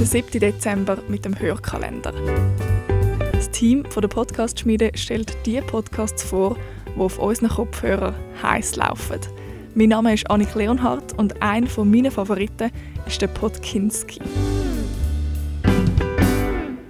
[0.00, 0.40] der 7.
[0.40, 2.14] Dezember mit dem Hörkalender.
[3.32, 9.20] Das Team von der Podcast-Schmiede stellt die Podcasts vor, die auf unseren Kopfhörern heiß laufen.
[9.74, 12.70] Mein Name ist Annik Leonhardt und einer meiner Favoriten
[13.06, 14.20] ist der Podkinski.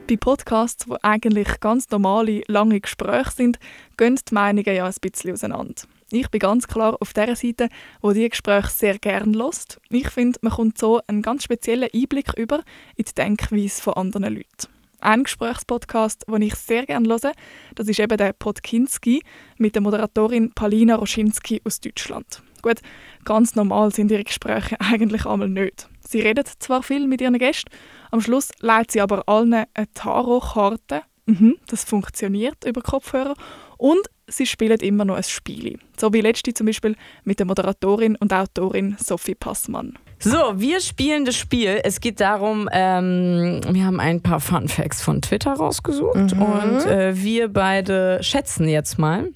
[0.09, 3.59] Bei Podcasts, die eigentlich ganz normale, lange Gespräche sind,
[3.97, 5.83] gehen die Meinungen ja ein bisschen auseinander.
[6.13, 7.69] Ich bin ganz klar auf der Seite,
[8.01, 9.81] wo die Gespräche sehr gerne lost.
[9.91, 12.65] Ich finde, man kommt so einen ganz speziellen Einblick über
[12.97, 14.67] in die Denkweise von anderen Leuten.
[14.99, 17.33] Ein Gesprächspodcast, den ich sehr gerne höre,
[17.77, 19.23] das ist eben der Podkinski
[19.57, 22.43] mit der Moderatorin Palina Roschinski aus Deutschland.
[22.61, 22.81] Gut,
[23.25, 25.89] ganz normal sind ihre Gespräche eigentlich einmal nicht.
[26.01, 27.71] Sie redet zwar viel mit ihren Gästen,
[28.11, 31.03] am Schluss leitet sie aber allen eine Tarotkarte.
[31.27, 33.35] Mhm, das funktioniert über Kopfhörer.
[33.77, 35.79] Und sie spielen immer noch ein Spiel.
[35.99, 39.99] So wie letzte zum Beispiel mit der Moderatorin und Autorin Sophie Passmann.
[40.19, 41.81] So, wir spielen das Spiel.
[41.83, 46.43] Es geht darum, ähm, wir haben ein paar Fun Facts von Twitter rausgesucht mhm.
[46.43, 49.31] und äh, wir beide schätzen jetzt mal,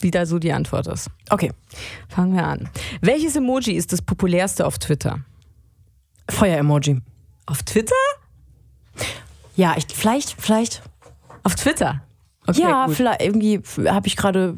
[0.00, 1.08] wie da so die Antwort ist.
[1.30, 1.52] Okay,
[2.08, 2.68] fangen wir an.
[3.00, 5.20] Welches Emoji ist das populärste auf Twitter?
[6.28, 7.00] Feuer-Emoji.
[7.46, 7.94] Auf Twitter?
[9.54, 10.82] Ja, ich, vielleicht, vielleicht.
[11.46, 12.02] Auf Twitter?
[12.46, 12.94] Okay, ja, gut.
[12.96, 14.56] vielleicht irgendwie habe ich gerade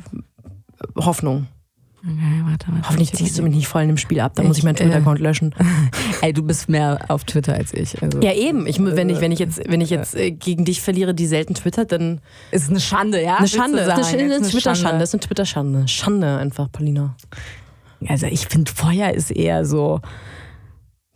[0.96, 1.46] Hoffnung.
[2.00, 2.88] Okay, warte, warte.
[2.88, 4.76] Hoffentlich ziehst du mich nicht voll in dem Spiel ab, dann ich, muss ich meinen
[4.76, 5.54] Twitter-Account äh, löschen.
[6.22, 8.00] Ey, du bist mehr auf Twitter als ich.
[8.00, 8.20] Also.
[8.20, 8.66] Ja, eben.
[8.66, 11.54] Ich, wenn, ich, wenn ich jetzt, wenn ich jetzt äh, gegen dich verliere, die selten
[11.54, 12.20] twittert, dann.
[12.52, 13.36] Ist es eine Schande, ja?
[13.36, 13.80] Eine Schande.
[13.80, 15.02] Ist eine, eine, eine Twitter-Schande.
[15.02, 15.88] Ist eine Twitter-Schande.
[15.88, 17.16] Schande einfach, Paulina.
[18.06, 20.00] Also ich finde, Feuer ist eher so.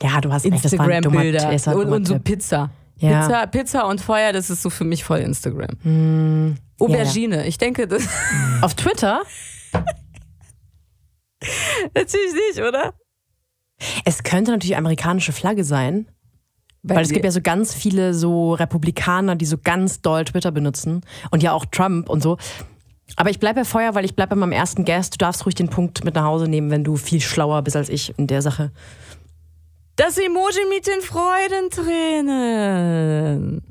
[0.03, 2.71] Ja, du hast Instagram-Bilder und, und so Pizza.
[3.03, 3.27] Ja.
[3.27, 5.77] Pizza, Pizza und Feuer, das ist so für mich voll Instagram.
[5.83, 7.43] Mm, Aubergine, ja.
[7.43, 8.09] ich denke das.
[8.63, 9.23] Auf Twitter?
[11.95, 12.95] natürlich nicht, oder?
[14.05, 16.07] Es könnte natürlich amerikanische Flagge sein.
[16.85, 20.53] Weil, weil es gibt ja so ganz viele so Republikaner, die so ganz doll Twitter
[20.53, 21.01] benutzen.
[21.33, 22.39] Und ja auch Trump und so.
[23.17, 25.15] Aber ich bleibe bei Feuer, weil ich bleibe bei meinem ersten Guest.
[25.15, 27.89] Du darfst ruhig den Punkt mit nach Hause nehmen, wenn du viel schlauer bist als
[27.89, 28.71] ich in der Sache.
[29.97, 33.63] Das Emoji mit den Freudentränen.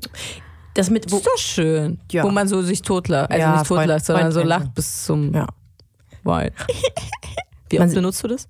[0.74, 1.98] Das mit wo, ist doch schön.
[2.12, 2.22] Ja.
[2.22, 3.28] Wo man so sich totlacht.
[3.30, 5.48] Also ja, nicht totlacht, sondern so lacht bis zum ja.
[6.22, 6.52] Wein.
[7.70, 8.46] Wie oft benutzt du das?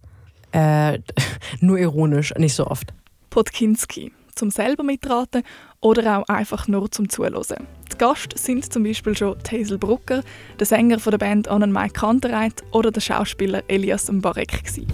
[0.53, 0.99] Äh,
[1.61, 2.93] nur ironisch, nicht so oft.
[3.31, 4.13] Podkinski.
[4.35, 5.43] Zum selber mitraten
[5.81, 7.69] oder auch einfach nur zum Zuhören.
[7.93, 10.23] Die Gast sind zum Beispiel schon Hazel Brucker,
[10.59, 14.65] der Sänger von der Band Annen Mike Kantereit oder der Schauspieler Elias Mbarek.
[14.65, 14.87] Gewesen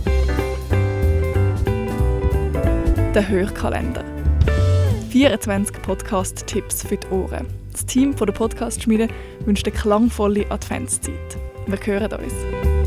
[3.14, 4.04] der Hörkalender.
[5.10, 7.46] 24 Podcast-Tipps für die Ohren.
[7.72, 9.08] Das Team von der Podcast-Schmiede
[9.46, 11.38] wünscht eine klangvolle Adventszeit.
[11.66, 12.77] Wir hören uns.